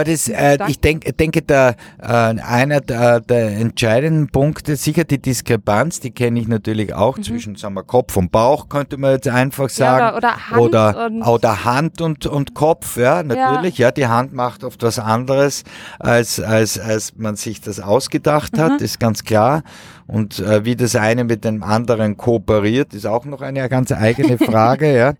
[0.00, 5.20] Aber das, äh, ich denk, denke, da äh, einer der, der, entscheidenden Punkte, sicher die
[5.20, 7.22] Diskrepanz, die kenne ich natürlich auch mhm.
[7.22, 9.98] zwischen sagen wir, Kopf und Bauch, könnte man jetzt einfach sagen.
[9.98, 13.76] Ja, oder, oder Hand oder, und, oder Hand und, und Kopf, ja, natürlich.
[13.76, 13.88] Ja.
[13.88, 13.92] ja.
[13.92, 15.64] die Hand macht oft was anderes,
[15.98, 18.84] als, als, als man sich das ausgedacht hat, mhm.
[18.84, 19.64] ist ganz klar.
[20.06, 24.38] Und äh, wie das eine mit dem anderen kooperiert, ist auch noch eine ganz eigene
[24.50, 24.96] Frage.
[24.96, 25.12] ja.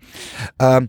[0.59, 0.89] Ähm,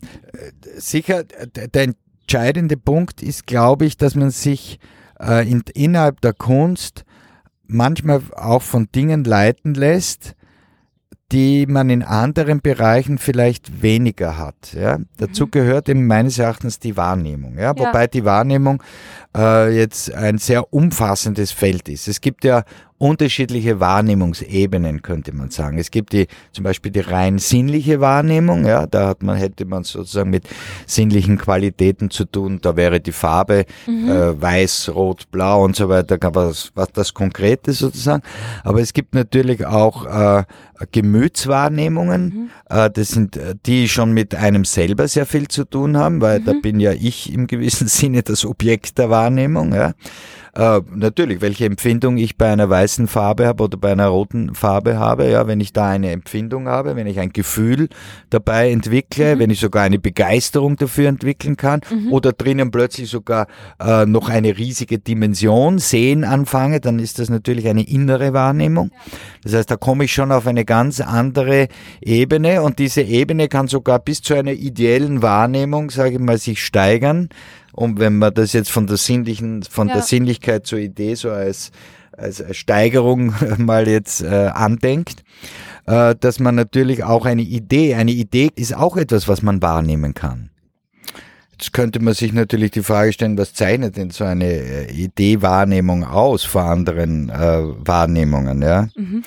[0.77, 1.93] sicher, der
[2.31, 4.79] entscheidende Punkt ist, glaube ich, dass man sich
[5.19, 7.03] äh, in, innerhalb der Kunst
[7.67, 10.35] manchmal auch von Dingen leiten lässt,
[11.33, 14.73] die man in anderen Bereichen vielleicht weniger hat.
[14.73, 14.99] Ja?
[15.17, 15.51] Dazu mhm.
[15.51, 17.57] gehört eben meines Erachtens die Wahrnehmung.
[17.57, 17.73] Ja?
[17.75, 17.77] ja.
[17.77, 18.81] Wobei die Wahrnehmung
[19.35, 22.07] äh, jetzt ein sehr umfassendes Feld ist.
[22.07, 22.63] Es gibt ja
[23.01, 25.79] unterschiedliche Wahrnehmungsebenen, könnte man sagen.
[25.79, 29.83] Es gibt die, zum Beispiel die rein sinnliche Wahrnehmung, ja, da hat man, hätte man
[29.83, 30.47] sozusagen mit
[30.85, 34.07] sinnlichen Qualitäten zu tun, da wäre die Farbe mhm.
[34.07, 38.21] äh, weiß, rot, blau und so weiter, was, was das Konkrete sozusagen.
[38.63, 40.43] Aber es gibt natürlich auch äh,
[40.91, 42.49] Gemütswahrnehmungen, mhm.
[42.69, 46.39] äh, das sind äh, die schon mit einem selber sehr viel zu tun haben, weil
[46.39, 46.45] mhm.
[46.45, 49.93] da bin ja ich im gewissen Sinne das Objekt der Wahrnehmung, ja.
[50.53, 54.99] Äh, natürlich, welche Empfindung ich bei einer weißen Farbe habe oder bei einer roten Farbe
[54.99, 57.87] habe, ja, wenn ich da eine Empfindung habe, wenn ich ein Gefühl
[58.29, 59.39] dabei entwickle, mhm.
[59.39, 62.11] wenn ich sogar eine Begeisterung dafür entwickeln kann mhm.
[62.11, 63.47] oder drinnen plötzlich sogar
[63.79, 68.91] äh, noch eine riesige Dimension sehen anfange, dann ist das natürlich eine innere Wahrnehmung.
[69.43, 71.69] Das heißt, da komme ich schon auf eine ganz andere
[72.01, 76.61] Ebene und diese Ebene kann sogar bis zu einer ideellen Wahrnehmung, sage ich mal, sich
[76.61, 77.29] steigern.
[77.73, 79.95] Und wenn man das jetzt von der sinnlichen, von ja.
[79.95, 81.71] der Sinnlichkeit zur Idee so als,
[82.11, 85.23] als Steigerung mal jetzt äh, andenkt,
[85.85, 90.13] äh, dass man natürlich auch eine Idee, eine Idee ist auch etwas, was man wahrnehmen
[90.13, 90.49] kann.
[91.51, 96.03] Jetzt könnte man sich natürlich die Frage stellen, was zeichnet denn so eine äh, Idee-Wahrnehmung
[96.03, 98.87] aus vor anderen äh, Wahrnehmungen, ja?
[98.95, 99.23] Mhm.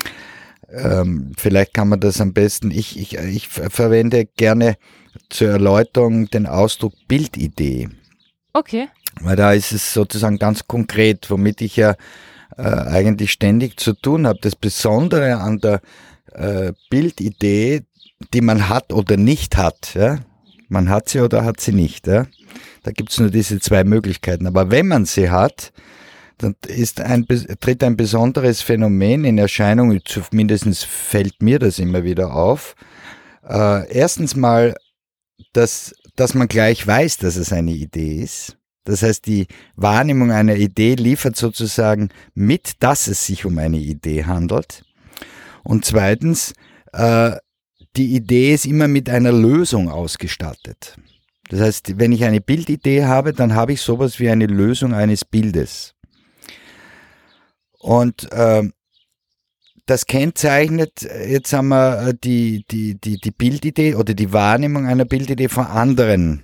[0.68, 4.76] Ähm, vielleicht kann man das am besten, ich, ich, ich verwende gerne
[5.28, 7.88] zur Erläuterung den Ausdruck Bildidee.
[8.54, 8.88] Okay.
[9.20, 11.96] Weil da ist es sozusagen ganz konkret, womit ich ja
[12.56, 14.38] äh, eigentlich ständig zu tun habe.
[14.40, 15.80] Das Besondere an der
[16.32, 17.82] äh, Bildidee,
[18.32, 20.20] die man hat oder nicht hat, ja?
[20.68, 22.06] man hat sie oder hat sie nicht.
[22.06, 22.26] Ja?
[22.84, 24.46] Da gibt es nur diese zwei Möglichkeiten.
[24.46, 25.72] Aber wenn man sie hat,
[26.38, 27.26] dann ist ein,
[27.60, 32.76] tritt ein besonderes Phänomen in Erscheinung, zumindest fällt mir das immer wieder auf.
[33.48, 34.76] Äh, erstens mal,
[35.52, 38.56] dass dass man gleich weiß, dass es eine Idee ist.
[38.84, 44.24] Das heißt, die Wahrnehmung einer Idee liefert sozusagen mit, dass es sich um eine Idee
[44.24, 44.84] handelt.
[45.62, 46.52] Und zweitens,
[46.92, 47.32] äh,
[47.96, 50.96] die Idee ist immer mit einer Lösung ausgestattet.
[51.48, 55.24] Das heißt, wenn ich eine Bildidee habe, dann habe ich sowas wie eine Lösung eines
[55.24, 55.94] Bildes.
[57.78, 58.68] Und äh,
[59.86, 65.04] das kennzeichnet, jetzt haben wir äh, die, die, die, die Bildidee oder die Wahrnehmung einer
[65.04, 66.42] Bildidee von anderen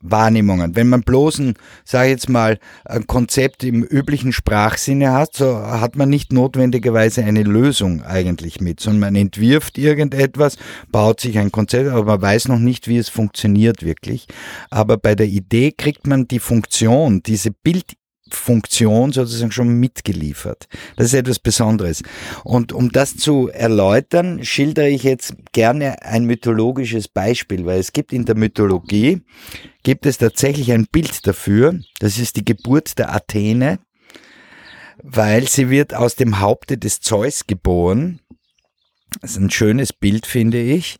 [0.00, 0.76] Wahrnehmungen.
[0.76, 1.54] Wenn man bloß ein,
[1.84, 7.24] sage ich jetzt mal, ein Konzept im üblichen Sprachsinne hat, so hat man nicht notwendigerweise
[7.24, 10.56] eine Lösung eigentlich mit, sondern man entwirft irgendetwas,
[10.92, 14.28] baut sich ein Konzept, aber man weiß noch nicht, wie es funktioniert wirklich.
[14.70, 17.97] Aber bei der Idee kriegt man die Funktion, diese Bild
[18.30, 20.68] Funktion sozusagen schon mitgeliefert.
[20.96, 22.02] Das ist etwas Besonderes.
[22.44, 28.12] Und um das zu erläutern, schildere ich jetzt gerne ein mythologisches Beispiel, weil es gibt
[28.12, 29.22] in der Mythologie,
[29.82, 31.80] gibt es tatsächlich ein Bild dafür.
[31.98, 33.78] Das ist die Geburt der Athene,
[35.02, 38.20] weil sie wird aus dem Haupte des Zeus geboren.
[39.20, 40.96] Das ist ein schönes Bild, finde ich.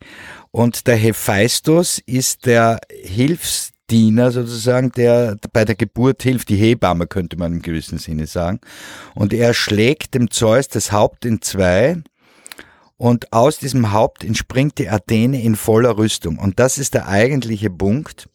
[0.51, 7.07] Und der Hephaistos ist der Hilfs Diener sozusagen, der bei der Geburt hilft, die Hebamme
[7.07, 8.59] könnte man im gewissen Sinne sagen.
[9.15, 11.97] Und er schlägt dem Zeus das Haupt in zwei
[12.97, 16.37] und aus diesem Haupt entspringt die Athene in voller Rüstung.
[16.37, 18.27] Und das ist der eigentliche Punkt.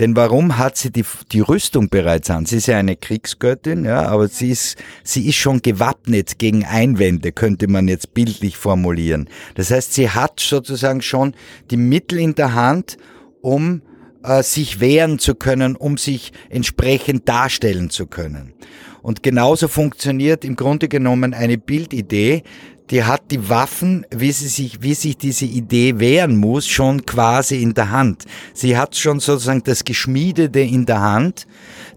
[0.00, 2.46] Denn warum hat sie die, die Rüstung bereits an?
[2.46, 7.32] Sie ist ja eine Kriegsgöttin, ja, aber sie ist, sie ist schon gewappnet gegen Einwände,
[7.32, 9.28] könnte man jetzt bildlich formulieren.
[9.56, 11.34] Das heißt, sie hat sozusagen schon
[11.70, 12.96] die Mittel in der Hand,
[13.42, 13.82] um
[14.22, 18.54] äh, sich wehren zu können, um sich entsprechend darstellen zu können.
[19.02, 22.42] Und genauso funktioniert im Grunde genommen eine Bildidee,
[22.90, 27.62] die hat die Waffen, wie sie sich, wie sich diese Idee wehren muss, schon quasi
[27.62, 28.24] in der Hand.
[28.52, 31.46] Sie hat schon sozusagen das Geschmiedete in der Hand,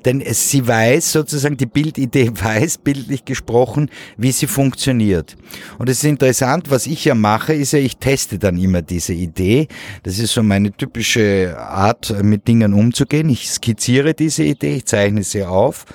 [0.05, 5.35] denn es, sie weiß sozusagen, die Bildidee weiß, bildlich gesprochen, wie sie funktioniert.
[5.79, 9.13] Und es ist interessant, was ich ja mache, ist ja, ich teste dann immer diese
[9.13, 9.67] Idee.
[10.03, 13.29] Das ist so meine typische Art, mit Dingen umzugehen.
[13.29, 15.85] Ich skizziere diese Idee, ich zeichne sie auf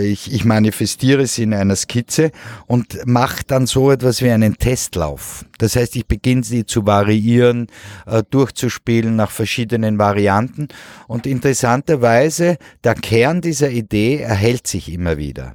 [0.00, 2.30] ich, ich manifestiere sie in einer Skizze
[2.66, 5.44] und mache dann so etwas wie einen Testlauf.
[5.58, 7.68] Das heißt, ich beginne sie zu variieren,
[8.06, 10.68] äh, durchzuspielen nach verschiedenen Varianten
[11.06, 15.54] und interessanterweise der Kern dieser Idee erhält sich immer wieder.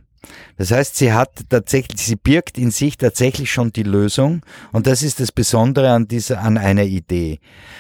[0.58, 5.02] Das heißt, sie hat tatsächlich, sie birgt in sich tatsächlich schon die Lösung und das
[5.02, 7.40] ist das Besondere an dieser, an einer Idee.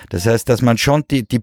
[0.09, 1.41] Das heißt, dass man schon die, die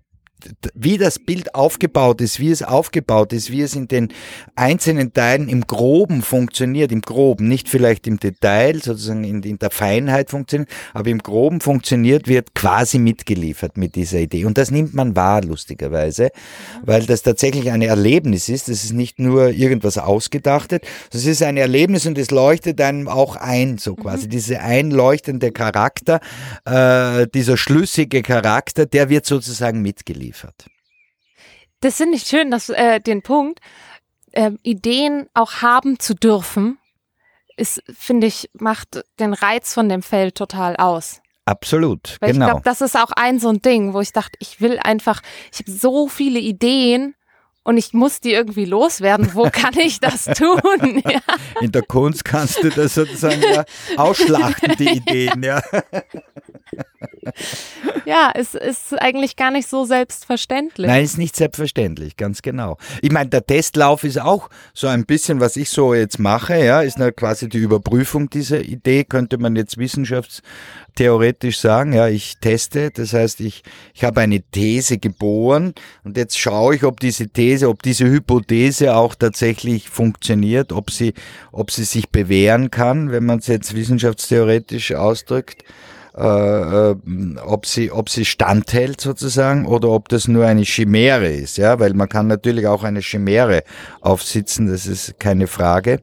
[0.75, 4.09] wie das Bild aufgebaut ist, wie es aufgebaut ist, wie es in den
[4.55, 9.71] einzelnen Teilen im Groben funktioniert, im Groben, nicht vielleicht im Detail, sozusagen in, in, der
[9.71, 14.45] Feinheit funktioniert, aber im Groben funktioniert, wird quasi mitgeliefert mit dieser Idee.
[14.45, 16.31] Und das nimmt man wahr, lustigerweise,
[16.83, 18.69] weil das tatsächlich ein Erlebnis ist.
[18.69, 23.37] Das ist nicht nur irgendwas ausgedachtet, das ist ein Erlebnis und es leuchtet einem auch
[23.37, 24.27] ein, so quasi.
[24.27, 24.31] Mhm.
[24.31, 26.21] Dieser einleuchtende Charakter,
[26.65, 30.67] äh, dieser schlüssige Charakter, der wird sozusagen mitgeliefert geliefert.
[31.81, 33.61] Das finde ich schön, dass äh, den Punkt,
[34.33, 36.79] äh, Ideen auch haben zu dürfen,
[37.57, 41.21] ist, finde ich, macht den Reiz von dem Feld total aus.
[41.45, 42.47] Absolut, Weil genau.
[42.47, 45.23] Ich glaube, das ist auch ein so ein Ding, wo ich dachte, ich will einfach,
[45.53, 47.15] ich habe so viele Ideen
[47.69, 49.35] und ich muss die irgendwie loswerden.
[49.35, 51.03] Wo kann ich das tun?
[51.05, 51.21] Ja.
[51.61, 53.65] In der Kunst kannst du das sozusagen ja
[53.97, 55.63] ausschlachten, die Ideen, ja.
[58.09, 60.87] Ja, es ist eigentlich gar nicht so selbstverständlich.
[60.87, 62.79] Nein, ist nicht selbstverständlich, ganz genau.
[63.03, 66.81] Ich meine, der Testlauf ist auch so ein bisschen, was ich so jetzt mache, ja,
[66.81, 71.93] ist quasi die Überprüfung dieser Idee, könnte man jetzt wissenschaftstheoretisch sagen.
[71.93, 76.85] Ja, ich teste, das heißt, ich, ich habe eine These geboren und jetzt schaue ich,
[76.85, 81.13] ob diese These, ob diese Hypothese auch tatsächlich funktioniert, ob sie,
[81.53, 85.63] ob sie sich bewähren kann, wenn man es jetzt wissenschaftstheoretisch ausdrückt
[86.17, 86.97] äh, äh,
[87.45, 91.95] ob sie ob sie standhält sozusagen oder ob das nur eine Chimäre ist, ja, weil
[91.95, 93.63] man kann natürlich auch eine Chimäre
[94.01, 96.01] aufsitzen, das ist keine Frage.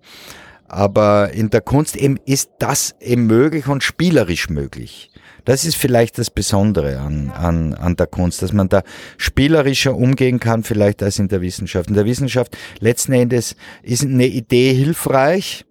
[0.67, 5.11] Aber in der Kunst eben ist das eben möglich und spielerisch möglich.
[5.45, 8.81] Das ist vielleicht das Besondere an, an, an der Kunst, dass man da
[9.17, 11.89] spielerischer umgehen kann, vielleicht als in der Wissenschaft.
[11.89, 15.64] In der Wissenschaft letzten Endes ist eine Idee hilfreich,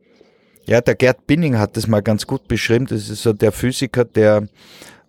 [0.67, 2.87] ja, der Gerd Binning hat das mal ganz gut beschrieben.
[2.87, 4.47] Das ist so der Physiker, der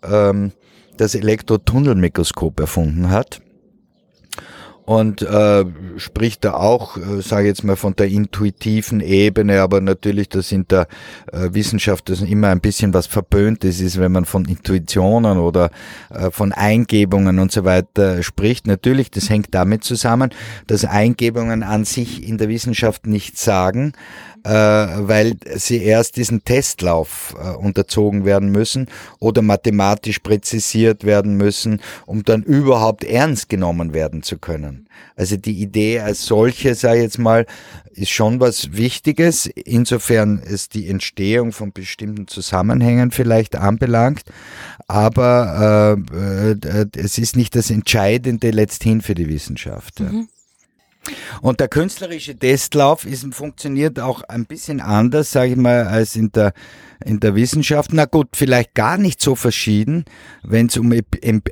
[0.04, 0.52] ähm,
[0.98, 3.42] das Elektrotunnelmikroskop erfunden hat
[4.86, 5.66] und äh,
[5.98, 10.68] spricht da auch, äh, sage jetzt mal, von der intuitiven Ebene, aber natürlich, das in
[10.68, 10.88] der
[11.31, 15.72] äh, Wissenschaft das immer ein bisschen was Verböhntes ist, wenn man von Intuitionen oder
[16.12, 18.68] äh, von Eingebungen und so weiter spricht.
[18.68, 20.30] Natürlich, das hängt damit zusammen,
[20.68, 23.94] dass Eingebungen an sich in der Wissenschaft nichts sagen,
[24.50, 28.88] weil sie erst diesen Testlauf äh, unterzogen werden müssen
[29.19, 34.88] oder mathematisch präzisiert werden müssen, um dann überhaupt ernst genommen werden zu können.
[35.15, 37.45] Also die Idee als solche, ich jetzt mal,
[37.94, 44.24] ist schon was Wichtiges, insofern es die Entstehung von bestimmten Zusammenhängen vielleicht anbelangt,
[44.88, 50.01] aber äh, äh, es ist nicht das Entscheidende letzthin für die Wissenschaft.
[50.01, 50.27] Mhm.
[51.42, 56.31] Und der künstlerische Testlauf ist, funktioniert auch ein bisschen anders, sage ich mal, als in
[56.31, 56.54] der,
[57.04, 57.94] in der Wissenschaft.
[57.94, 60.06] Na gut, vielleicht gar nicht so verschieden,
[60.44, 60.94] wenn es um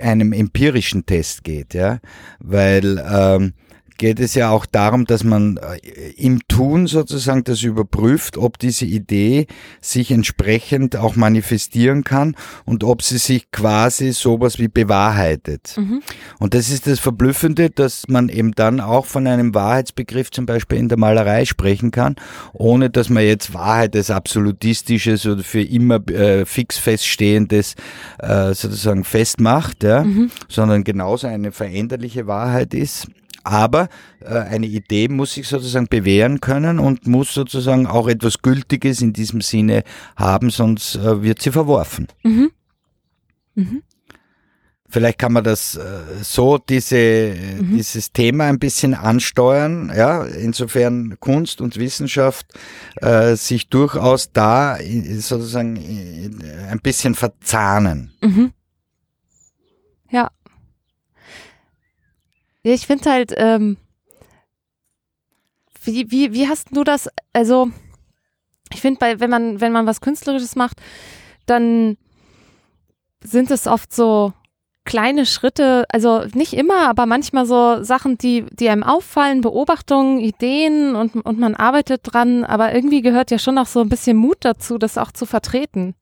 [0.02, 2.00] einen empirischen Test geht, ja,
[2.40, 3.54] weil ähm,
[3.98, 8.86] geht es ja auch darum, dass man äh, im Tun sozusagen das überprüft, ob diese
[8.86, 9.48] Idee
[9.82, 12.36] sich entsprechend auch manifestieren kann
[12.66, 15.76] und ob sie sich quasi sowas wie bewahrheitet.
[15.78, 16.02] Mhm.
[16.40, 20.78] Und das ist das Verblüffende, dass man eben dann auch von einem Wahrheitsbegriff zum Beispiel
[20.78, 22.16] in der Malerei sprechen kann,
[22.54, 27.76] ohne dass man jetzt Wahrheit als absolutistisches oder für immer äh, fix feststehendes
[28.20, 30.32] äh, sozusagen festmacht, ja, mhm.
[30.48, 33.08] sondern genauso eine veränderliche Wahrheit ist.
[33.44, 33.90] Aber
[34.22, 39.14] äh, eine Idee muss sich sozusagen bewähren können und muss sozusagen auch etwas Gültiges in
[39.14, 39.84] diesem Sinne
[40.16, 42.08] haben, sonst äh, wird sie verworfen.
[42.24, 42.52] Mhm.
[43.56, 43.84] Mhm.
[44.94, 45.82] Vielleicht kann man das äh,
[46.22, 47.76] so diese mhm.
[47.76, 50.24] dieses Thema ein bisschen ansteuern, ja.
[50.24, 52.46] Insofern Kunst und Wissenschaft
[52.98, 54.78] äh, sich durchaus da
[55.18, 55.78] sozusagen
[56.70, 58.14] ein bisschen verzahnen.
[58.22, 58.54] Mhm.
[60.12, 60.30] Ja, ja,
[62.72, 63.78] ich finde halt, ähm,
[65.84, 67.70] wie, wie, wie hast du das, also
[68.74, 70.82] ich finde, wenn man, wenn man was Künstlerisches macht,
[71.46, 71.98] dann
[73.22, 74.34] sind es oft so
[74.86, 80.96] kleine Schritte, also nicht immer, aber manchmal so Sachen, die, die einem auffallen, Beobachtungen, Ideen
[80.96, 84.38] und, und man arbeitet dran, aber irgendwie gehört ja schon auch so ein bisschen Mut
[84.42, 85.96] dazu, das auch zu vertreten.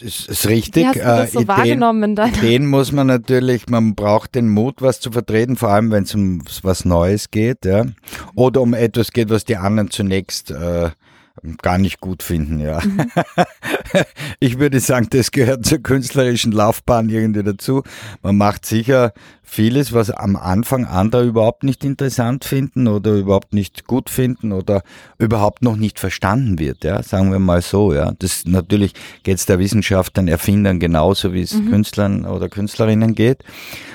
[0.00, 0.84] Das ist richtig.
[0.84, 4.34] Wie hast du das so äh, Ideen, wahrgenommen deiner Ideen muss man natürlich, man braucht
[4.34, 7.84] den Mut, was zu vertreten, vor allem wenn es um was Neues geht, ja.
[8.34, 10.90] Oder um etwas geht, was die anderen zunächst äh,
[11.62, 12.80] gar nicht gut finden, ja.
[12.82, 13.10] Mhm.
[14.40, 17.82] Ich würde sagen, das gehört zur künstlerischen Laufbahn irgendwie dazu.
[18.22, 19.12] Man macht sicher
[19.48, 24.82] vieles, was am Anfang andere überhaupt nicht interessant finden oder überhaupt nicht gut finden oder
[25.18, 28.12] überhaupt noch nicht verstanden wird, ja, sagen wir mal so, ja.
[28.18, 31.70] Das natürlich geht es der Wissenschaft, den Erfindern genauso, wie es mhm.
[31.70, 33.44] Künstlern oder Künstlerinnen geht,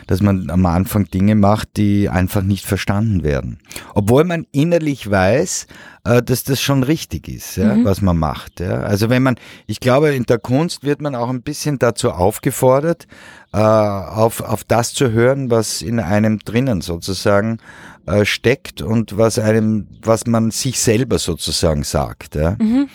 [0.07, 3.59] dass man am Anfang Dinge macht, die einfach nicht verstanden werden.
[3.93, 5.67] Obwohl man innerlich weiß,
[6.03, 7.85] äh, dass das schon richtig ist, ja, mhm.
[7.85, 8.59] was man macht.
[8.59, 8.79] Ja.
[8.79, 9.35] Also wenn man,
[9.67, 13.07] ich glaube, in der Kunst wird man auch ein bisschen dazu aufgefordert,
[13.53, 17.57] äh, auf, auf das zu hören, was in einem drinnen sozusagen
[18.05, 22.35] äh, steckt und was einem, was man sich selber sozusagen sagt.
[22.35, 22.55] Ja.
[22.59, 22.89] Mhm.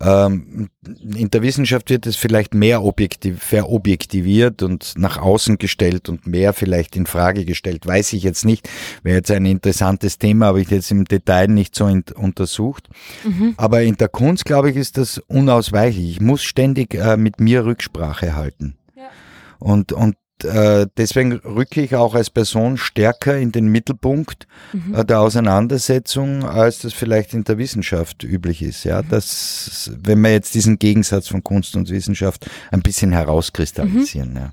[0.00, 0.68] Ähm,
[1.02, 6.52] in der Wissenschaft wird es vielleicht mehr objektiv, verobjektiviert und nach außen gestellt und mehr
[6.52, 7.84] vielleicht in Frage gestellt.
[7.84, 8.68] Weiß ich jetzt nicht.
[9.02, 12.88] Wäre jetzt ein interessantes Thema, habe ich jetzt im Detail nicht so in, untersucht.
[13.24, 13.54] Mhm.
[13.56, 16.10] Aber in der Kunst, glaube ich, ist das unausweichlich.
[16.10, 18.76] Ich muss ständig äh, mit mir Rücksprache halten.
[18.96, 19.10] Ja.
[19.58, 20.14] Und, und
[20.44, 24.94] äh, deswegen rücke ich auch als Person stärker in den Mittelpunkt mhm.
[24.94, 28.84] äh, der Auseinandersetzung, als das vielleicht in der Wissenschaft üblich ist.
[28.84, 29.08] Ja, mhm.
[29.08, 34.30] das, wenn wir jetzt diesen Gegensatz von Kunst und Wissenschaft ein bisschen herauskristallisieren.
[34.30, 34.36] Mhm.
[34.36, 34.52] Ja.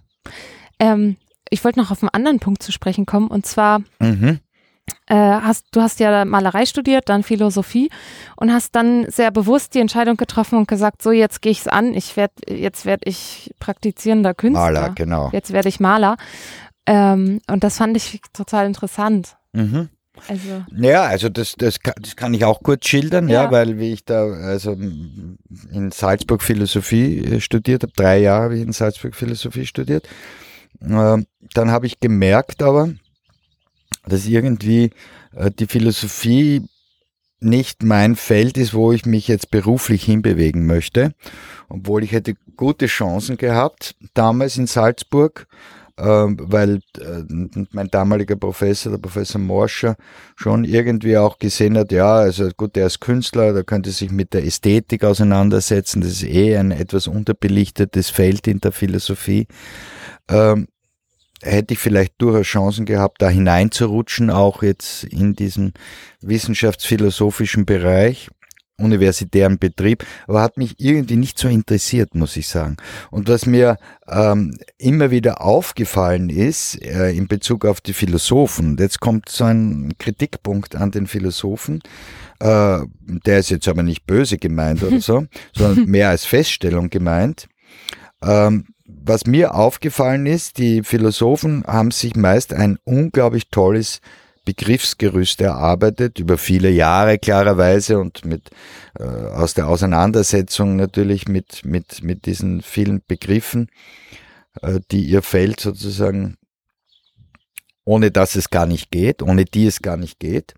[0.79, 1.17] Ähm,
[1.49, 4.39] ich wollte noch auf einen anderen Punkt zu sprechen kommen, und zwar mhm
[5.07, 7.89] äh, hast, du hast ja Malerei studiert, dann Philosophie
[8.35, 11.67] und hast dann sehr bewusst die Entscheidung getroffen und gesagt, so jetzt gehe ich es
[11.67, 14.71] an, ich werd, jetzt werde ich praktizierender Künstler.
[14.71, 15.29] Maler, genau.
[15.31, 16.17] Jetzt werde ich Maler.
[16.87, 19.37] Ähm, und das fand ich total interessant.
[19.53, 19.89] Mhm.
[20.27, 20.63] Also.
[20.75, 23.43] Ja, also das, das, kann, das kann ich auch kurz schildern, ja.
[23.43, 28.55] ja, weil wie ich da also in Salzburg Philosophie äh, studiert habe, drei Jahre habe
[28.55, 30.07] ich in Salzburg Philosophie studiert,
[30.81, 31.17] äh,
[31.53, 32.89] dann habe ich gemerkt aber,
[34.07, 34.91] dass irgendwie
[35.35, 36.63] äh, die Philosophie
[37.39, 41.13] nicht mein Feld ist, wo ich mich jetzt beruflich hinbewegen möchte,
[41.69, 45.47] obwohl ich hätte gute Chancen gehabt damals in Salzburg,
[45.97, 47.23] äh, weil äh,
[47.71, 49.95] mein damaliger Professor, der Professor Morscher,
[50.35, 54.33] schon irgendwie auch gesehen hat, ja, also gut, der ist Künstler, der könnte sich mit
[54.33, 59.47] der Ästhetik auseinandersetzen, das ist eh ein etwas unterbelichtetes Feld in der Philosophie.
[60.29, 60.67] Ähm,
[61.41, 65.73] hätte ich vielleicht durchaus Chancen gehabt, da hineinzurutschen, auch jetzt in diesen
[66.21, 68.29] wissenschaftsphilosophischen Bereich,
[68.77, 72.77] universitären Betrieb, aber hat mich irgendwie nicht so interessiert, muss ich sagen.
[73.09, 73.77] Und was mir
[74.07, 79.93] ähm, immer wieder aufgefallen ist äh, in Bezug auf die Philosophen, jetzt kommt so ein
[79.97, 81.81] Kritikpunkt an den Philosophen,
[82.39, 82.79] äh,
[83.25, 85.25] der ist jetzt aber nicht böse gemeint oder so,
[85.55, 87.47] sondern mehr als Feststellung gemeint.
[88.21, 93.99] Ähm, was mir aufgefallen ist, die Philosophen haben sich meist ein unglaublich tolles
[94.45, 98.51] Begriffsgerüst erarbeitet, über viele Jahre klarerweise und mit,
[98.99, 103.69] äh, aus der Auseinandersetzung natürlich mit, mit, mit diesen vielen Begriffen,
[104.61, 106.37] äh, die ihr Feld sozusagen,
[107.85, 110.53] ohne dass es gar nicht geht, ohne die es gar nicht geht.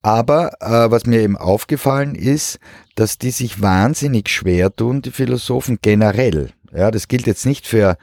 [0.00, 2.58] Aber äh, was mir eben aufgefallen ist,
[2.94, 7.96] dass die sich wahnsinnig schwer tun, die Philosophen generell ja, das gilt jetzt nicht für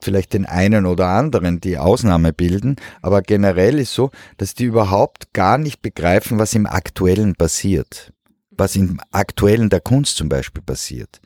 [0.00, 5.32] vielleicht den einen oder anderen, die Ausnahme bilden, aber generell ist so, dass die überhaupt
[5.32, 8.12] gar nicht begreifen, was im Aktuellen passiert
[8.58, 11.20] was im Aktuellen der Kunst zum Beispiel passiert.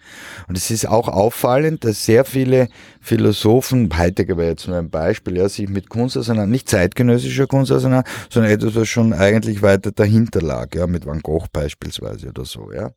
[0.48, 2.68] Und es ist auch auffallend, dass sehr viele
[3.00, 7.72] Philosophen, Heidegger wäre jetzt nur ein Beispiel, ja, sich mit Kunst auseinander, nicht zeitgenössischer Kunst
[7.72, 12.44] auseinander, sondern etwas, was schon eigentlich weiter dahinter lag, ja, mit Van Gogh beispielsweise oder
[12.44, 12.92] so, ja.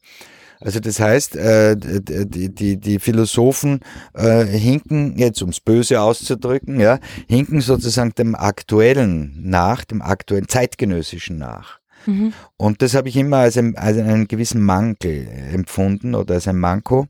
[0.60, 3.82] Also das heißt, äh, die, die, die Philosophen
[4.14, 11.38] äh, hinken, jetzt ums Böse auszudrücken, ja, hinken sozusagen dem Aktuellen nach, dem aktuellen Zeitgenössischen
[11.38, 11.80] nach.
[12.06, 12.34] Mhm.
[12.58, 16.58] Und das habe ich immer als, ein, als einen gewissen Mangel empfunden oder als ein
[16.58, 17.08] Manko.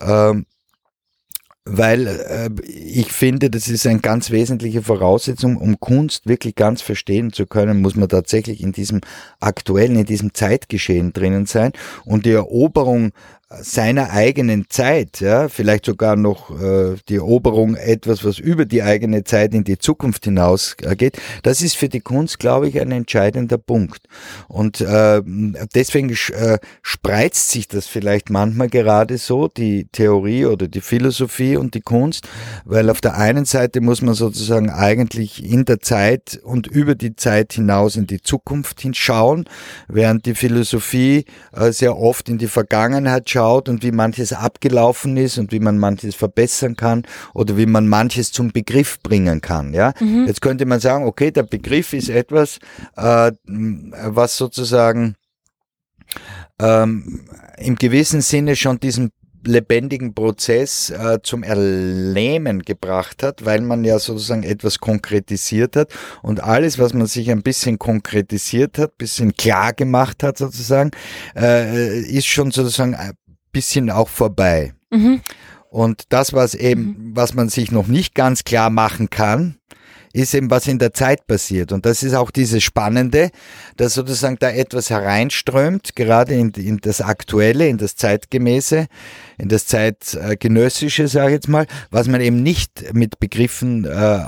[0.00, 0.46] Ähm,
[1.70, 7.32] weil äh, ich finde, das ist eine ganz wesentliche Voraussetzung, um Kunst wirklich ganz verstehen
[7.32, 9.00] zu können, muss man tatsächlich in diesem
[9.40, 11.72] aktuellen, in diesem Zeitgeschehen drinnen sein.
[12.04, 13.12] Und die Eroberung
[13.50, 19.24] seiner eigenen Zeit, ja, vielleicht sogar noch äh, die Eroberung etwas, was über die eigene
[19.24, 22.92] Zeit in die Zukunft hinaus äh, geht, das ist für die Kunst, glaube ich, ein
[22.92, 24.02] entscheidender Punkt.
[24.48, 25.22] Und äh,
[25.74, 31.72] deswegen äh, spreizt sich das vielleicht manchmal gerade so, die Theorie oder die Philosophie und
[31.72, 32.28] die Kunst,
[32.66, 37.16] weil auf der einen Seite muss man sozusagen eigentlich in der Zeit und über die
[37.16, 39.48] Zeit hinaus in die Zukunft hinschauen,
[39.88, 45.38] während die Philosophie äh, sehr oft in die Vergangenheit schaut und wie manches abgelaufen ist
[45.38, 47.04] und wie man manches verbessern kann
[47.34, 49.74] oder wie man manches zum Begriff bringen kann.
[49.74, 50.26] Ja, mhm.
[50.26, 52.58] jetzt könnte man sagen, okay, der Begriff ist etwas,
[52.96, 55.14] äh, was sozusagen
[56.60, 57.24] ähm,
[57.58, 59.12] im gewissen Sinne schon diesen
[59.44, 65.92] lebendigen Prozess äh, zum Erlähmen gebracht hat, weil man ja sozusagen etwas konkretisiert hat
[66.22, 70.90] und alles, was man sich ein bisschen konkretisiert hat, bisschen klar gemacht hat sozusagen,
[71.36, 72.96] äh, ist schon sozusagen
[73.58, 74.72] bisschen auch vorbei.
[74.90, 75.20] Mhm.
[75.68, 77.16] Und das, was eben, mhm.
[77.16, 79.56] was man sich noch nicht ganz klar machen kann,
[80.12, 81.72] ist eben, was in der Zeit passiert.
[81.72, 83.30] Und das ist auch dieses Spannende,
[83.76, 88.86] dass sozusagen da etwas hereinströmt, gerade in, in das Aktuelle, in das Zeitgemäße,
[89.38, 94.26] in das Zeitgenössische, sage ich jetzt mal, was man eben nicht mit Begriffen äh,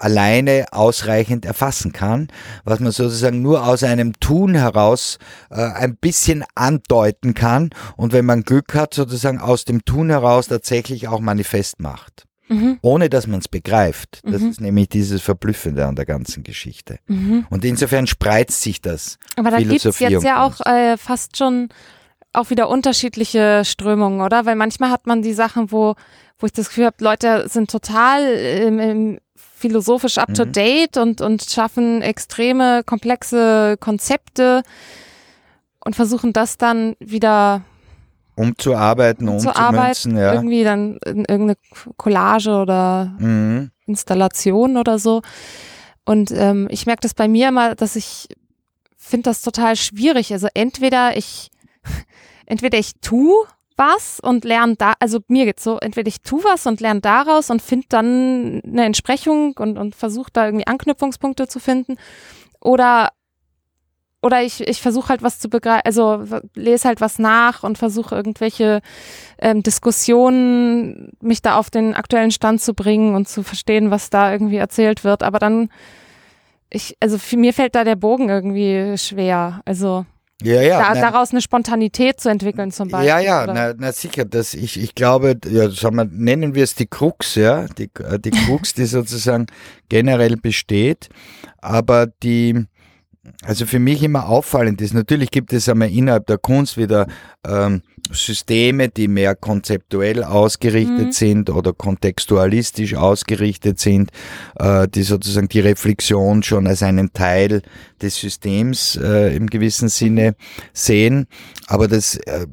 [0.00, 2.28] alleine ausreichend erfassen kann,
[2.64, 5.18] was man sozusagen nur aus einem Tun heraus
[5.50, 10.48] äh, ein bisschen andeuten kann und wenn man Glück hat, sozusagen aus dem Tun heraus
[10.48, 12.78] tatsächlich auch manifest macht mhm.
[12.82, 14.20] ohne dass man es begreift.
[14.24, 14.50] Das mhm.
[14.50, 16.98] ist nämlich dieses Verblüffende an der ganzen Geschichte.
[17.06, 17.46] Mhm.
[17.48, 19.18] Und insofern spreizt sich das.
[19.36, 21.68] Aber da gibt es jetzt ja auch äh, fast schon
[22.32, 24.46] auch wieder unterschiedliche Strömungen, oder?
[24.46, 25.94] Weil manchmal hat man die Sachen, wo,
[26.38, 29.18] wo ich das Gefühl habe, Leute sind total im, im
[29.60, 30.52] philosophisch up to mhm.
[30.52, 34.62] date und, und schaffen extreme, komplexe Konzepte
[35.84, 37.62] und versuchen das dann wieder
[39.28, 40.32] umzuarbeiten, umzumünzen, ja.
[40.34, 41.56] Irgendwie dann in irgendeine
[41.98, 43.70] Collage oder mhm.
[43.86, 45.20] Installation oder so.
[46.06, 48.28] Und ähm, ich merke das bei mir immer, dass ich
[48.96, 50.32] finde das total schwierig.
[50.32, 51.50] Also entweder ich,
[52.46, 53.44] entweder ich tu
[53.80, 57.50] was und lerne da, also mir geht's so, entweder ich tu was und lerne daraus
[57.50, 61.96] und finde dann eine Entsprechung und, und versuche da irgendwie Anknüpfungspunkte zu finden.
[62.60, 63.10] Oder
[64.22, 66.22] oder ich, ich versuche halt was zu begreifen, also
[66.54, 68.82] lese halt was nach und versuche irgendwelche
[69.38, 74.30] ähm, Diskussionen, mich da auf den aktuellen Stand zu bringen und zu verstehen, was da
[74.30, 75.22] irgendwie erzählt wird.
[75.22, 75.70] Aber dann,
[76.68, 79.62] ich, also für mir fällt da der Bogen irgendwie schwer.
[79.64, 80.04] Also
[80.42, 83.08] ja, ja, da, na, daraus eine Spontanität zu entwickeln zum Beispiel.
[83.08, 84.24] Ja, ja, na, na, sicher.
[84.24, 88.18] Das, ich, ich glaube, ja, sagen wir, nennen wir es die Krux, ja, die, äh,
[88.18, 89.46] die Krux, die sozusagen
[89.88, 91.08] generell besteht,
[91.60, 92.66] aber die
[93.44, 97.06] also für mich immer auffallend ist, natürlich gibt es einmal innerhalb der Kunst wieder
[97.46, 101.12] ähm, Systeme, die mehr konzeptuell ausgerichtet mhm.
[101.12, 104.10] sind oder kontextualistisch ausgerichtet sind,
[104.58, 107.62] äh, die sozusagen die Reflexion schon als einen Teil
[108.00, 110.34] des Systems äh, im gewissen Sinne
[110.72, 111.26] sehen.
[111.66, 112.46] Aber das äh,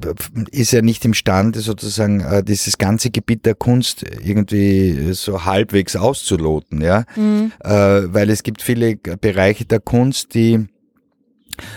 [0.50, 6.80] ist ja nicht imstande, sozusagen äh, dieses ganze Gebiet der Kunst irgendwie so halbwegs auszuloten,
[6.80, 7.52] ja, mhm.
[7.64, 10.66] Äh, weil es gibt viele Bereiche der Kunst, die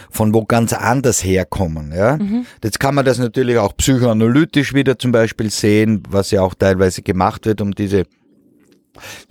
[0.10, 1.94] von wo ganz anders herkommen.
[1.94, 2.18] Ja?
[2.18, 2.46] Mhm.
[2.64, 7.02] Jetzt kann man das natürlich auch psychoanalytisch wieder zum Beispiel sehen, was ja auch teilweise
[7.02, 8.06] gemacht wird, um diese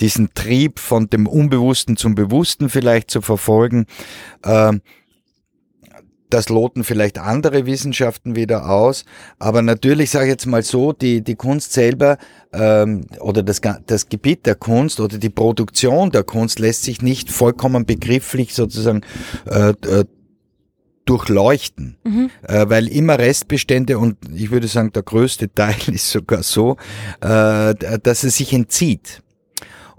[0.01, 3.87] diesen Trieb von dem Unbewussten zum Bewussten vielleicht zu verfolgen.
[4.45, 4.81] Ähm,
[6.31, 9.05] das loten vielleicht andere Wissenschaften wieder aus.
[9.39, 12.19] Aber natürlich sage ich jetzt mal so, die, die Kunst selber
[12.53, 17.31] ähm, oder das, das Gebiet der Kunst oder die Produktion der Kunst lässt sich nicht
[17.31, 19.03] vollkommen begrifflich sozusagen
[19.47, 20.05] äh, äh
[21.11, 22.31] durchleuchten, mhm.
[22.46, 26.77] äh, weil immer Restbestände und ich würde sagen, der größte Teil ist sogar so,
[27.20, 29.20] äh, dass es sich entzieht.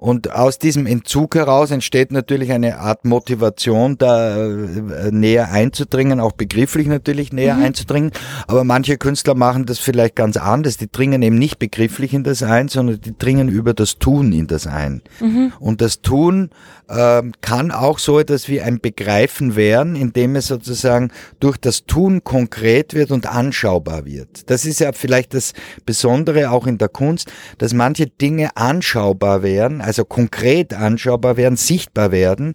[0.02, 6.32] Und aus diesem Entzug heraus entsteht natürlich eine Art Motivation, da äh, näher einzudringen, auch
[6.32, 7.66] begrifflich natürlich näher mhm.
[7.66, 8.12] einzudringen.
[8.48, 10.78] Aber manche Künstler machen das vielleicht ganz anders.
[10.78, 14.48] Die dringen eben nicht begrifflich in das ein, sondern die dringen über das Tun in
[14.48, 15.04] das ein.
[15.20, 15.54] Mhm.
[15.60, 16.50] Und das Tun
[16.88, 22.24] äh, kann auch so etwas wie ein Begreifen werden, indem es sozusagen durch das Tun
[22.24, 24.50] konkret wird und anschaubar wird.
[24.50, 25.54] Das ist ja vielleicht das
[25.86, 32.13] Besondere auch in der Kunst, dass manche Dinge anschaubar werden, also konkret anschaubar werden, sichtbar
[32.13, 32.54] werden.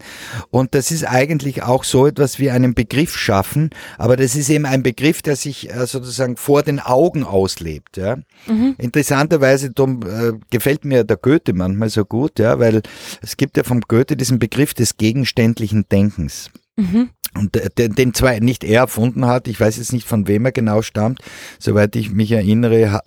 [0.50, 3.68] Und das ist eigentlich auch so etwas wie einen Begriff schaffen,
[3.98, 7.98] aber das ist eben ein Begriff, der sich äh, sozusagen vor den Augen auslebt.
[7.98, 8.16] Ja.
[8.46, 8.74] Mhm.
[8.78, 12.80] Interessanterweise darum, äh, gefällt mir der Goethe manchmal so gut, ja, weil
[13.20, 16.50] es gibt ja vom Goethe diesen Begriff des gegenständlichen Denkens.
[16.76, 17.10] Mhm.
[17.36, 20.52] Und den, den zwei nicht er erfunden hat, ich weiß jetzt nicht von wem er
[20.52, 21.20] genau stammt,
[21.58, 23.00] soweit ich mich erinnere,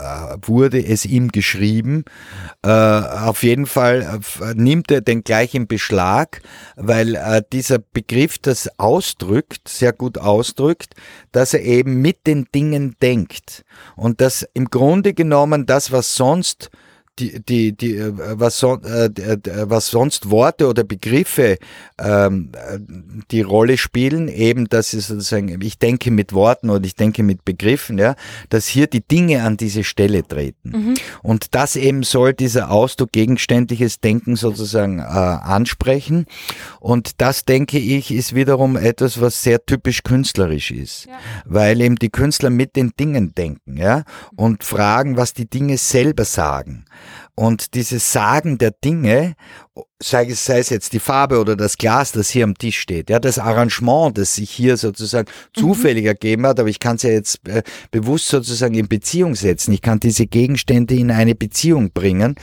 [0.46, 2.06] wurde es ihm geschrieben.
[2.64, 6.42] Äh, auf jeden Fall äh, nimmt er den gleich in Beschlag,
[6.76, 10.96] weil äh, dieser Begriff das ausdrückt, sehr gut ausdrückt,
[11.32, 13.64] dass er eben mit den Dingen denkt
[13.96, 16.70] und dass im Grunde genommen das, was sonst
[17.20, 21.58] die, die, die, äh, was, so, äh, äh, was sonst Worte oder Begriffe
[22.00, 22.52] ähm,
[23.32, 27.46] die Rolle spielen, eben, dass ich sozusagen, ich denke mit Worten oder ich denke mit
[27.46, 28.16] Begriffen, ja,
[28.50, 30.70] dass hier die Dinge an diese Stelle treten.
[30.70, 30.94] Mhm.
[31.22, 36.26] Und das eben soll dieser Ausdruck gegenständliches Denken sozusagen äh, ansprechen.
[36.80, 41.14] Und das, denke ich, ist wiederum etwas, was sehr typisch künstlerisch ist, ja.
[41.46, 44.04] weil eben die Künstler mit den Dingen denken, ja,
[44.36, 46.86] und fragen, was die Dinge selber sagen.
[47.40, 49.36] Und dieses Sagen der Dinge
[50.02, 53.10] sei es, sei es jetzt die Farbe oder das Glas, das hier am Tisch steht,
[53.10, 55.60] ja, das Arrangement, das sich hier sozusagen mhm.
[55.60, 59.74] zufällig ergeben hat, aber ich kann es ja jetzt äh, bewusst sozusagen in Beziehung setzen.
[59.74, 62.36] Ich kann diese Gegenstände in eine Beziehung bringen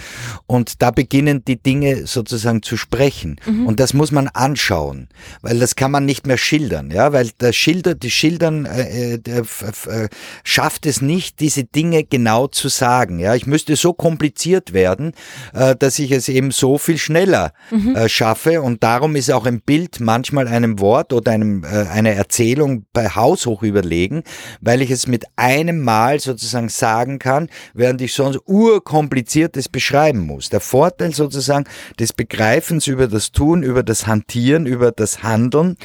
[0.47, 3.41] und da beginnen die Dinge sozusagen zu sprechen.
[3.47, 3.67] Mhm.
[3.67, 5.09] Und das muss man anschauen,
[5.41, 9.19] weil das kann man nicht mehr schildern, ja, weil das Schilder, die Schildern äh, äh,
[9.19, 10.09] äh,
[10.45, 13.19] schafft es nicht, diese Dinge genau zu sagen.
[13.19, 15.13] Ja, ich müsste so kompliziert werden,
[15.55, 17.26] äh, dass ich es eben so viel schneller
[17.71, 17.95] mhm.
[17.97, 18.63] äh, schaffe.
[18.63, 23.09] Und darum ist auch ein Bild manchmal einem Wort oder einem, äh, einer Erzählung bei
[23.09, 24.23] Haus hoch überlegen,
[24.61, 30.49] weil ich es mit einem Mal sozusagen sagen kann, während ich sonst urkompliziertes beschreiben muss.
[30.49, 31.65] Der Vorteil sozusagen
[31.99, 35.77] des Begreifens über das Tun, über das Hantieren, über das Handeln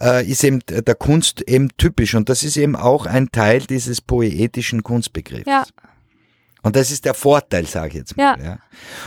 [0.00, 2.14] äh, ist eben der Kunst eben typisch.
[2.14, 5.46] Und das ist eben auch ein Teil dieses poetischen Kunstbegriffs.
[5.46, 5.64] Ja.
[6.62, 8.36] Und das ist der Vorteil, sage ich jetzt mal.
[8.38, 8.44] Ja.
[8.44, 8.58] ja.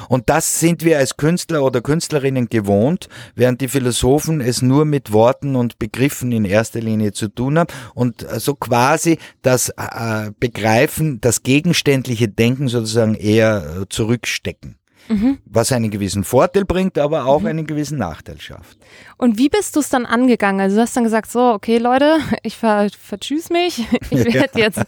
[0.09, 5.11] Und das sind wir als Künstler oder Künstlerinnen gewohnt, während die Philosophen es nur mit
[5.11, 11.21] Worten und Begriffen in erster Linie zu tun haben und so quasi das äh, Begreifen,
[11.21, 14.77] das gegenständliche Denken sozusagen eher äh, zurückstecken
[15.09, 15.37] mhm.
[15.45, 17.47] was einen gewissen Vorteil bringt, aber auch mhm.
[17.47, 18.77] einen gewissen Nachteil schafft.
[19.17, 20.61] Und wie bist du es dann angegangen?
[20.61, 24.81] Also du hast dann gesagt, so, okay Leute, ich ver vertschüss mich, ich werde jetzt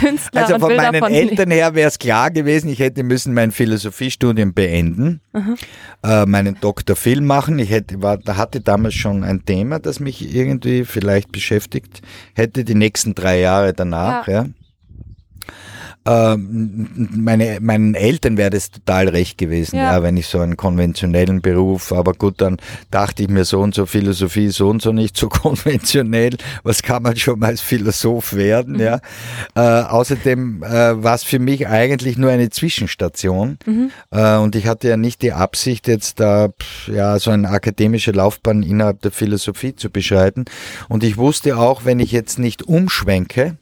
[0.00, 4.54] Künstler Also von meinen Eltern her wäre es klar gewesen, ich hätte müssen mein Philosophiestudium
[4.54, 5.20] beenden,
[6.02, 7.58] äh, meinen Doktor Film machen.
[7.58, 12.02] Ich hätte, war, da hatte damals schon ein Thema, das mich irgendwie vielleicht beschäftigt
[12.34, 14.26] hätte, die nächsten drei Jahre danach.
[14.26, 14.44] Ja.
[14.44, 14.46] ja.
[16.04, 19.92] Ähm, meine, meinen Eltern wäre das total recht gewesen, ja.
[19.92, 20.02] ja.
[20.02, 22.56] wenn ich so einen konventionellen Beruf, aber gut, dann
[22.90, 27.04] dachte ich mir so und so Philosophie, so und so nicht so konventionell, was kann
[27.04, 28.80] man schon mal als Philosoph werden, mhm.
[28.80, 29.00] ja.
[29.54, 33.92] Äh, außerdem äh, war es für mich eigentlich nur eine Zwischenstation mhm.
[34.10, 36.48] äh, und ich hatte ja nicht die Absicht, jetzt da
[36.88, 40.46] ja so eine akademische Laufbahn innerhalb der Philosophie zu beschreiten
[40.88, 43.56] und ich wusste auch, wenn ich jetzt nicht umschwenke,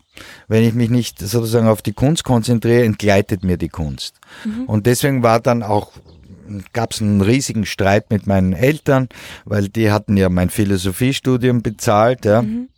[0.48, 4.14] wenn ich mich nicht sozusagen auf die Kunst konzentriere, entgleitet mir die Kunst.
[4.44, 4.64] Mhm.
[4.64, 5.92] Und deswegen war dann auch
[6.72, 9.08] gab es einen riesigen Streit mit meinen Eltern,
[9.44, 12.42] weil die hatten ja mein Philosophiestudium bezahlt, ja.
[12.42, 12.68] Mhm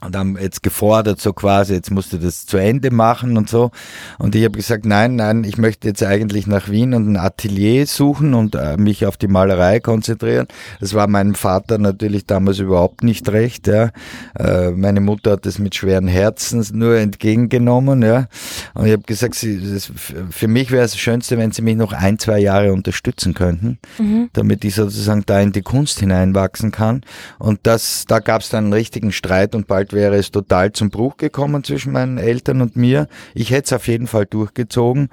[0.00, 3.70] und haben jetzt gefordert, so quasi, jetzt musst du das zu Ende machen und so.
[4.18, 7.86] Und ich habe gesagt, nein, nein, ich möchte jetzt eigentlich nach Wien und ein Atelier
[7.86, 10.46] suchen und äh, mich auf die Malerei konzentrieren.
[10.80, 13.66] Das war meinem Vater natürlich damals überhaupt nicht recht.
[13.66, 13.90] Ja.
[14.38, 18.02] Äh, meine Mutter hat das mit schweren Herzen nur entgegengenommen.
[18.02, 18.28] Ja.
[18.74, 19.90] Und ich habe gesagt, sie, das,
[20.30, 23.78] für mich wäre es das Schönste, wenn sie mich noch ein, zwei Jahre unterstützen könnten,
[23.98, 24.30] mhm.
[24.32, 27.02] damit ich sozusagen da in die Kunst hineinwachsen kann.
[27.38, 30.72] Und das, da gab es dann einen richtigen Streit und bald bald wäre es total
[30.72, 33.08] zum Bruch gekommen zwischen meinen Eltern und mir.
[33.34, 35.08] Ich hätte es auf jeden Fall durchgezogen,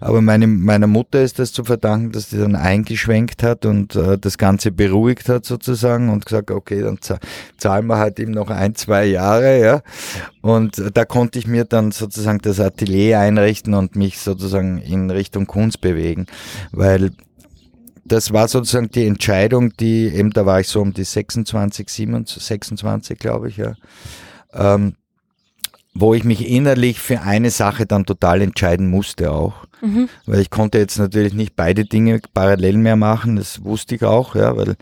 [0.00, 4.18] aber meine, meiner Mutter ist das zu verdanken, dass sie dann eingeschwenkt hat und äh,
[4.18, 6.98] das Ganze beruhigt hat sozusagen und gesagt, okay, dann
[7.56, 9.82] zahlen wir halt eben noch ein, zwei Jahre, ja.
[10.42, 15.46] Und da konnte ich mir dann sozusagen das Atelier einrichten und mich sozusagen in Richtung
[15.46, 16.26] Kunst bewegen,
[16.72, 17.10] weil
[18.10, 22.42] das war sozusagen die Entscheidung, die eben, da war ich so um die 26, 27,
[22.42, 23.74] 26, glaube ich, ja,
[24.52, 24.96] ähm,
[25.94, 29.64] wo ich mich innerlich für eine Sache dann total entscheiden musste auch.
[29.80, 30.08] Mhm.
[30.26, 34.34] Weil ich konnte jetzt natürlich nicht beide Dinge parallel mehr machen, das wusste ich auch,
[34.34, 34.76] ja, weil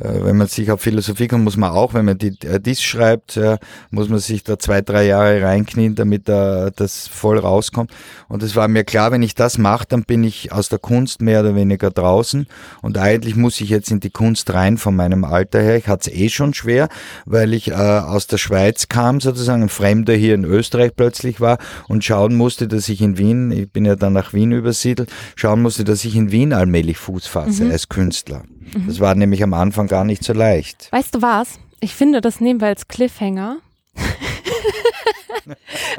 [0.00, 2.82] äh, wenn man sich auf Philosophie kommt, muss man auch, wenn man die, äh, dies
[2.82, 3.58] schreibt, ja,
[3.90, 7.90] muss man sich da zwei, drei Jahre reinknien, damit da das voll rauskommt.
[8.28, 11.20] Und es war mir klar, wenn ich das mache, dann bin ich aus der Kunst
[11.20, 12.46] mehr oder weniger draußen.
[12.82, 15.76] Und eigentlich muss ich jetzt in die Kunst rein von meinem Alter her.
[15.76, 16.88] Ich hatte es eh schon schwer,
[17.24, 21.58] weil ich äh, aus der Schweiz kam, sozusagen ein Fremder hier in Österreich plötzlich war
[21.88, 25.60] und schauen musste, dass ich in Wien, ich bin ja dann nach Wien übersiedelt, schauen
[25.60, 27.72] musste, dass ich in Wien allmählich Fuß fasse mhm.
[27.72, 28.44] als Künstler.
[28.74, 28.86] Mhm.
[28.86, 30.88] Das war nämlich am Anfang gar nicht so leicht.
[30.92, 31.58] Weißt du was?
[31.80, 33.58] ich finde, das nehmen wir als Cliffhanger.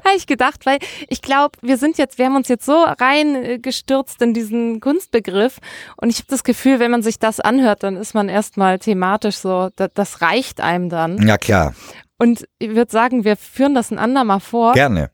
[0.05, 4.21] Habe ich gedacht, weil ich glaube, wir sind jetzt, wir haben uns jetzt so reingestürzt
[4.21, 5.57] in diesen Kunstbegriff
[5.97, 9.37] und ich habe das Gefühl, wenn man sich das anhört, dann ist man erstmal thematisch
[9.37, 11.25] so, das, das reicht einem dann.
[11.27, 11.73] Ja, klar.
[12.17, 14.73] Und ich würde sagen, wir führen das ein andermal vor.
[14.73, 15.09] Gerne.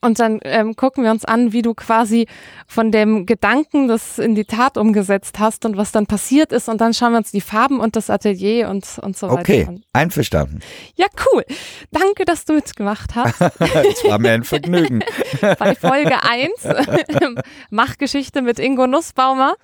[0.00, 2.26] Und dann ähm, gucken wir uns an, wie du quasi
[2.66, 6.68] von dem Gedanken das in die Tat umgesetzt hast und was dann passiert ist.
[6.68, 9.64] Und dann schauen wir uns die Farben und das Atelier und, und so weiter okay.
[9.68, 9.74] an.
[9.76, 10.60] Okay, einverstanden.
[10.96, 11.44] Ja, cool.
[11.90, 13.40] Danke, dass du mitgemacht hast.
[13.88, 15.00] Es war mir ein Vergnügen.
[15.58, 16.50] Bei Folge 1,
[17.70, 19.54] Machgeschichte mit Ingo Nussbaumer.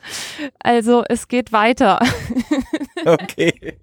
[0.58, 2.00] Also es geht weiter.
[3.04, 3.76] Okay.